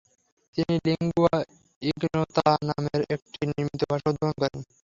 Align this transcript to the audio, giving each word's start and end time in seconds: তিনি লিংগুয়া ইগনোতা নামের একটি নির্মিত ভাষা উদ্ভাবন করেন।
তিনি 0.55 0.75
লিংগুয়া 0.85 1.37
ইগনোতা 1.81 2.47
নামের 2.67 3.01
একটি 3.15 3.41
নির্মিত 3.49 3.81
ভাষা 3.89 4.07
উদ্ভাবন 4.11 4.33
করেন। 4.37 4.59